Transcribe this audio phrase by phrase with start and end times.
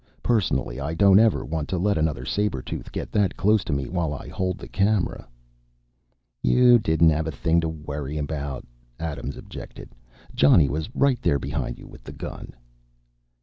[0.23, 3.87] Personally, I don't ever want to let another saber tooth get that close to me
[3.87, 5.27] while I hold the camera."
[6.41, 8.65] "You didn't have a thing to worry about,"
[8.99, 9.91] Adams objected.
[10.33, 12.55] "Johnny was right there behind you with the gun."